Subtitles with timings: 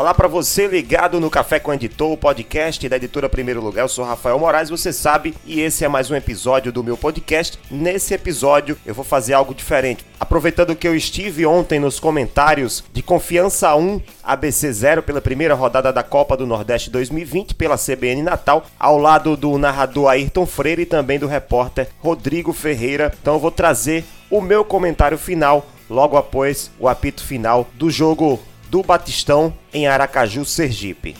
[0.00, 3.82] Olá para você ligado no Café com Editor, o podcast da editora Primeiro Lugar.
[3.82, 7.58] Eu sou Rafael Moraes, você sabe, e esse é mais um episódio do meu podcast.
[7.70, 10.02] Nesse episódio eu vou fazer algo diferente.
[10.18, 15.92] Aproveitando que eu estive ontem nos comentários de Confiança 1, ABC 0 pela primeira rodada
[15.92, 20.86] da Copa do Nordeste 2020 pela CBN Natal, ao lado do narrador Ayrton Freire e
[20.86, 23.12] também do repórter Rodrigo Ferreira.
[23.20, 28.40] Então eu vou trazer o meu comentário final logo após o apito final do jogo
[28.70, 31.16] do Batistão em Aracaju, Sergipe.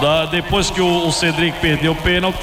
[0.00, 2.42] Da, depois que o, o Cedric perdeu o pênalti,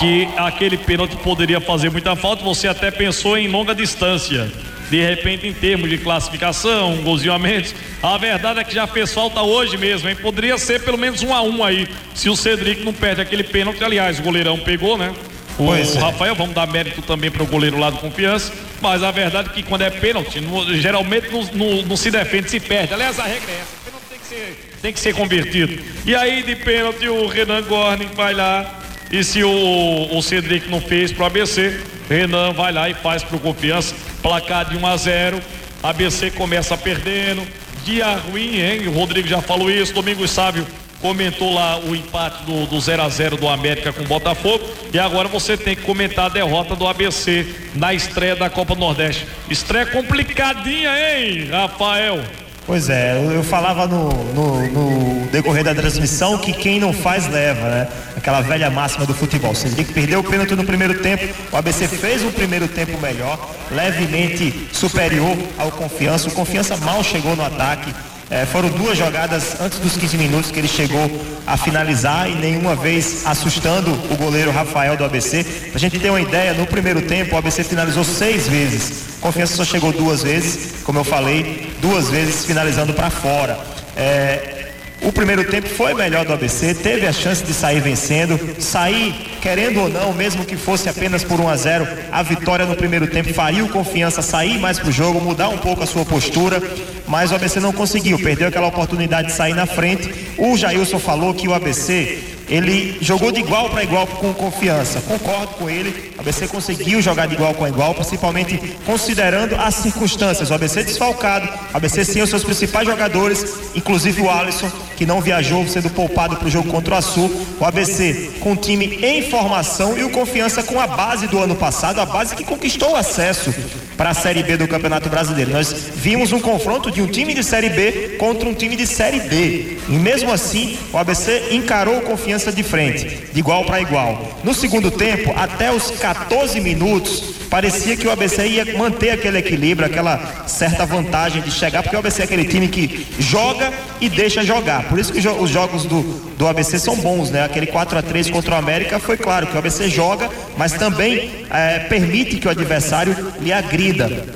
[0.00, 4.50] que aquele pênalti poderia fazer muita falta, você até pensou em longa distância.
[4.88, 7.74] De repente, em termos de classificação, um golzinho a menos.
[8.02, 10.16] A verdade é que já fez falta hoje mesmo, hein?
[10.16, 13.84] Poderia ser pelo menos um a um aí, se o Cedric não perde aquele pênalti.
[13.84, 15.12] Aliás, o goleirão pegou, né?
[15.58, 15.82] O, o é.
[15.98, 18.52] Rafael, vamos dar mérito também para o goleiro lá do Confiança.
[18.80, 22.48] Mas a verdade é que quando é pênalti, no, geralmente não, não, não, se defende,
[22.48, 22.94] se perde.
[22.94, 25.82] Aliás, a regra é essa: pênalti tem que ser, tem que ser convertido.
[26.06, 28.78] E aí, de pênalti, o Renan Gorning vai lá.
[29.10, 33.24] E se o, o Cedric não fez para o ABC, Renan vai lá e faz
[33.24, 33.94] para o Confiança.
[34.22, 35.42] Placar de 1 a 0.
[35.82, 37.42] ABC começa perdendo.
[37.84, 38.86] Dia ruim, hein?
[38.86, 39.94] O Rodrigo já falou isso.
[39.94, 40.66] Domingos Sábio
[41.00, 44.98] comentou lá o empate do, do 0 a 0 do América com o Botafogo e
[44.98, 49.26] agora você tem que comentar a derrota do ABC na estreia da Copa Nordeste.
[49.48, 52.22] Estreia complicadinha, hein, Rafael?
[52.68, 57.66] Pois é, eu falava no, no, no, decorrer da transmissão que quem não faz leva,
[57.66, 57.88] né?
[58.14, 59.54] Aquela velha máxima do futebol.
[59.54, 61.34] Você tem que perder o pênalti no primeiro tempo.
[61.50, 63.38] O ABC fez um primeiro tempo melhor,
[63.70, 66.28] levemente superior ao confiança.
[66.28, 67.90] O confiança mal chegou no ataque.
[68.30, 71.10] É, foram duas jogadas antes dos 15 minutos que ele chegou
[71.46, 75.42] a finalizar e nenhuma vez assustando o goleiro Rafael do ABC.
[75.70, 79.18] Pra gente ter uma ideia, no primeiro tempo o ABC finalizou seis vezes.
[79.18, 83.58] Confiança só chegou duas vezes, como eu falei, duas vezes finalizando para fora.
[83.96, 84.57] É,
[85.02, 89.80] o primeiro tempo foi melhor do ABC, teve a chance de sair vencendo, sair, querendo
[89.80, 93.32] ou não, mesmo que fosse apenas por 1 a 0, a vitória no primeiro tempo
[93.32, 96.62] faria o confiança sair mais para o jogo, mudar um pouco a sua postura,
[97.06, 100.34] mas o ABC não conseguiu, perdeu aquela oportunidade de sair na frente.
[100.36, 105.00] O Jailson falou que o ABC ele jogou de igual para igual com confiança.
[105.02, 106.12] Concordo com ele.
[106.16, 110.50] O ABC conseguiu jogar de igual com igual, principalmente considerando as circunstâncias.
[110.50, 113.44] O ABC desfalcado, o ABC sem os seus principais jogadores,
[113.74, 117.30] inclusive o Alisson, que não viajou, sendo poupado para o jogo contra o Açu.
[117.60, 121.54] O ABC com o time em formação e o confiança com a base do ano
[121.54, 123.54] passado, a base que conquistou o acesso
[123.96, 125.52] para a Série B do Campeonato Brasileiro.
[125.52, 129.20] Nós vimos um confronto de um time de Série B contra um time de Série
[129.20, 129.78] D.
[129.88, 134.38] E mesmo assim, o ABC encarou confiança de frente, de igual para igual.
[134.44, 139.86] No segundo tempo, até os 14 minutos, parecia que o ABC ia manter aquele equilíbrio,
[139.86, 144.42] aquela certa vantagem de chegar, porque o ABC é aquele time que joga e deixa
[144.42, 144.84] jogar.
[144.84, 146.02] Por isso que os jogos do,
[146.36, 147.44] do ABC são bons, né?
[147.44, 151.30] Aquele 4 a 3 contra o América foi claro que o ABC joga, mas também
[151.50, 154.26] é, permite que o adversário lhe agrida.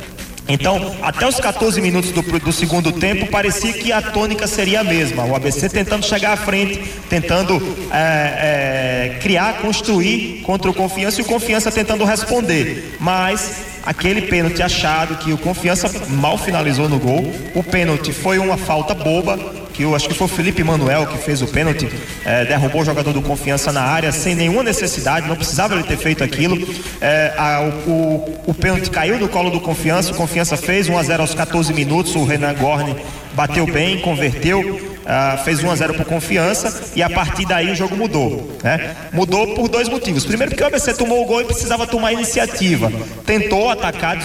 [0.49, 4.85] Então, até os 14 minutos do, do, segundo tempo, parecia que a tônica seria a
[4.85, 5.25] mesma.
[5.25, 11.25] O ABC tentando chegar à frente, tentando é, é, criar, construir contra o Confiança e
[11.25, 12.97] o Confiança tentando responder.
[13.01, 17.33] Mas aquele pênalti achado que o Confiança mal finalizou no gol.
[17.55, 19.39] O pênalti foi uma falta boba,
[19.73, 21.89] que eu acho que foi o Felipe Manuel que fez o pênalti,
[22.25, 25.97] é, derrubou o jogador do Confiança na área sem nenhuma necessidade, não precisava ele ter
[25.97, 26.57] feito aquilo.
[27.01, 31.03] É, a, o, o, pênalti caiu no colo do Confiança, o Confiança fez 1 a
[31.03, 32.97] 0 aos 14 minutos, o Renan Gorne
[33.35, 34.92] bateu bem, converteu.
[35.03, 38.57] Uh, fez 1 a 0 por confiança e a partir daí o jogo mudou.
[38.63, 38.95] Né?
[39.13, 40.25] Mudou por dois motivos.
[40.25, 42.93] Primeiro, porque o ABC tomou o gol e precisava tomar iniciativa.
[43.27, 44.17] Tentou atacar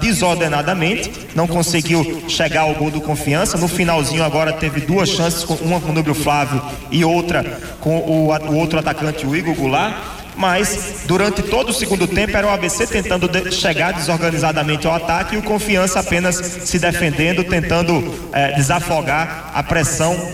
[0.00, 3.58] desordenadamente, não conseguiu chegar ao gol do confiança.
[3.58, 7.44] No finalzinho, agora teve duas chances, uma com o Núbio Flávio e outra
[7.80, 12.46] com o, o outro atacante, o Igor Goulart mas durante todo o segundo tempo era
[12.46, 18.14] o ABC tentando de chegar desorganizadamente ao ataque e o Confiança apenas se defendendo, tentando
[18.32, 20.32] é, desafogar a pressão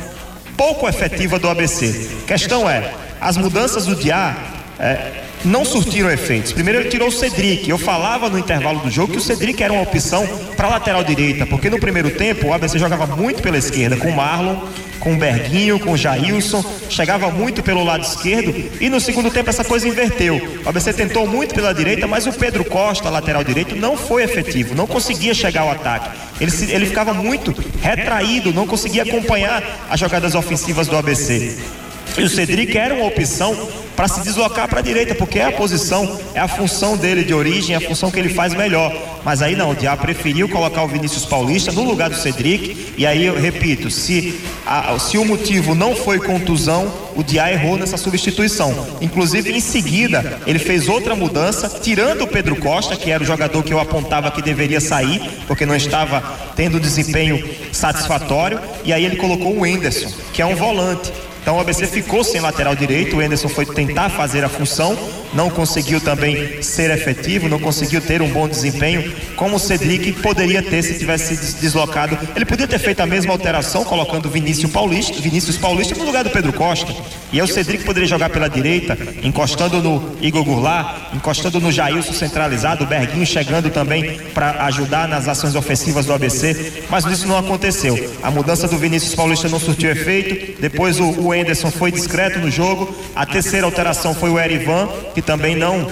[0.56, 2.10] pouco efetiva do ABC.
[2.26, 4.37] Questão é, as mudanças do Diá
[4.78, 6.53] é, não surtiram efeitos.
[6.53, 7.69] Primeiro ele tirou o Cedric.
[7.69, 11.47] Eu falava no intervalo do jogo que o Cedric era uma opção para lateral direita,
[11.47, 14.56] porque no primeiro tempo o ABC jogava muito pela esquerda com o Marlon,
[15.00, 19.50] com o Berguinho, com o Jailson, chegava muito pelo lado esquerdo e no segundo tempo
[19.50, 20.61] essa coisa inverteu.
[20.65, 24.75] O ABC tentou muito pela direita, mas o Pedro Costa, lateral direito, não foi efetivo,
[24.75, 26.11] não conseguia chegar ao ataque.
[26.41, 31.81] Ele, ele ficava muito retraído, não conseguia acompanhar as jogadas ofensivas do ABC.
[32.17, 33.56] E o Cedric era uma opção
[33.97, 37.35] para se deslocar para a direita, porque é a posição, é a função dele de
[37.35, 38.93] origem, é a função que ele faz melhor.
[39.25, 42.94] Mas aí não, o Diá preferiu colocar o Vinícius Paulista no lugar do Cedric.
[42.97, 47.76] E aí eu repito, se, a, se o motivo não foi contusão, o Diá errou
[47.76, 48.75] nessa substituição.
[49.00, 53.62] Inclusive, em seguida, ele fez outra mudança, tirando o Pedro Costa, que era o jogador
[53.62, 56.23] que eu apontava que deveria sair, porque não estava
[56.56, 58.59] tendo desempenho satisfatório.
[58.85, 61.12] E aí ele colocou o Enderson, que é um volante.
[61.43, 64.97] Então o ABC ficou sem lateral direito, o Enderson foi tentar fazer a função,
[65.35, 70.62] não conseguiu também ser efetivo, não conseguiu ter um bom desempenho, como o Cedric poderia
[70.62, 72.17] ter se tivesse se deslocado.
[72.37, 76.31] Ele podia ter feito a mesma alteração, colocando Vinícius Paulista, Vinícius Paulista no lugar do
[76.31, 76.94] Pedro Costa.
[77.33, 82.12] E aí o Cedric poderia jogar pela direita, encostando no Igor Goulart, encostando no Jailson
[82.12, 87.38] centralizado, o Berguinho chegando também para ajudar nas ações ofensivas do ABC, mas isso não
[87.38, 88.12] aconteceu.
[88.23, 92.50] A mudança do Vinícius Paulista não surtiu efeito, depois o, o Enderson foi discreto no
[92.50, 95.90] jogo, a terceira alteração foi o Erivan, que também não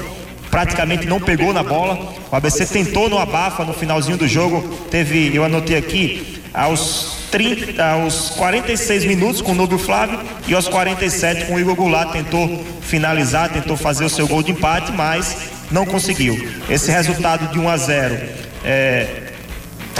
[0.50, 2.12] praticamente não pegou na bola.
[2.30, 7.84] O ABC tentou no abafa no finalzinho do jogo, teve, eu anotei aqui, aos 30,
[7.84, 12.64] aos 46 minutos com o Nubio Flávio e aos 47 com o Igor Goulart tentou
[12.80, 15.36] finalizar, tentou fazer o seu gol de empate, mas
[15.70, 16.36] não conseguiu.
[16.68, 18.18] Esse resultado de 1 a 0
[18.64, 19.30] é,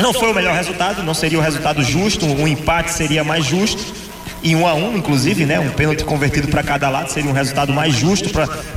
[0.01, 4.00] não foi o melhor resultado, não seria o resultado justo, um empate seria mais justo,
[4.43, 5.61] e um a um, inclusive, né?
[5.61, 8.31] Um pênalti convertido para cada lado seria um resultado mais justo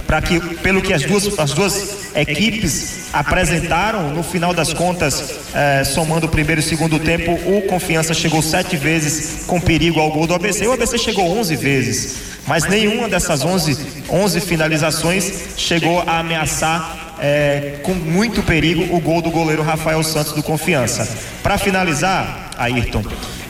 [0.06, 5.84] para que, pelo que as duas, as duas equipes apresentaram, no final das contas, eh,
[5.84, 10.28] somando o primeiro e segundo tempo, o Confiança chegou sete vezes com perigo ao gol
[10.28, 10.68] do ABC.
[10.68, 12.18] O ABC chegou onze vezes,
[12.48, 13.78] mas nenhuma dessas onze,
[14.10, 20.34] onze finalizações chegou a ameaçar é, com muito perigo o gol do goleiro Rafael Santos
[20.34, 21.08] do Confiança.
[21.42, 23.04] Para finalizar, Ayrton,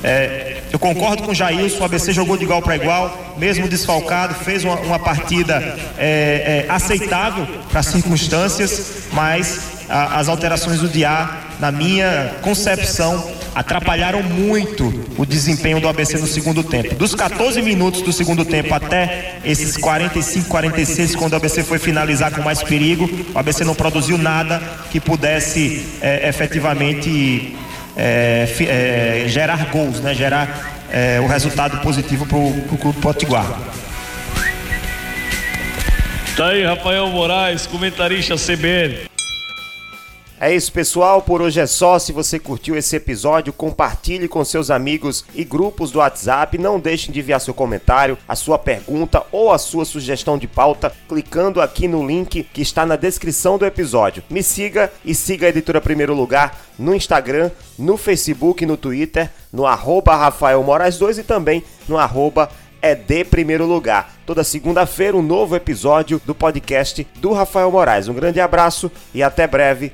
[0.04, 4.34] é, eu concordo com o Jailson, o ABC jogou de igual para igual, mesmo desfalcado,
[4.34, 10.90] fez uma, uma partida é, é, aceitável para as circunstâncias, mas a, as alterações do
[10.90, 16.96] Diá, na minha concepção, atrapalharam muito o desempenho do ABC no segundo tempo.
[16.96, 22.31] Dos 14 minutos do segundo tempo até esses 45, 46, quando o ABC foi finalizar
[22.31, 24.60] com mais perigo, o ABC não produziu nada
[24.90, 27.56] que pudesse é, efetivamente
[27.95, 28.48] é,
[29.25, 30.13] é, gerar gols, né?
[30.13, 33.60] gerar é, o resultado positivo para o Clube Potiguar.
[36.36, 39.12] Tá aí, Rafael Moraes, comentarista CBN.
[40.44, 41.22] É isso, pessoal.
[41.22, 41.98] Por hoje é só.
[41.98, 46.57] Se você curtiu esse episódio, compartilhe com seus amigos e grupos do WhatsApp.
[46.57, 50.92] Não deixem de enviar seu comentário, a sua pergunta ou a sua sugestão de pauta
[51.07, 54.22] clicando aqui no link que está na descrição do episódio.
[54.30, 57.50] Me siga e siga a Editora Primeiro Lugar no Instagram,
[57.80, 62.50] no Facebook no Twitter, no arroba Rafael Moraes 2 e também no arroba
[62.81, 64.13] é de primeiro lugar.
[64.25, 68.10] Toda segunda-feira, um novo episódio do podcast do Rafael Moraes.
[68.10, 69.94] Um grande abraço e até breve.